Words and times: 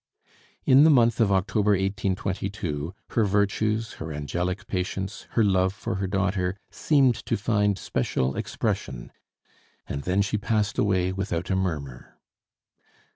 In 0.65 0.83
the 0.83 0.89
month 0.89 1.19
of 1.19 1.31
October, 1.31 1.73
1822, 1.73 2.95
her 3.11 3.23
virtues, 3.23 3.93
her 4.01 4.11
angelic 4.11 4.65
patience, 4.65 5.27
her 5.33 5.43
love 5.43 5.75
for 5.75 5.97
her 6.01 6.07
daughter, 6.07 6.57
seemed 6.71 7.13
to 7.27 7.37
find 7.37 7.77
special 7.77 8.35
expression; 8.35 9.11
and 9.85 10.01
then 10.01 10.23
she 10.23 10.39
passed 10.39 10.79
away 10.79 11.11
without 11.11 11.51
a 11.51 11.55
murmur. 11.55 12.17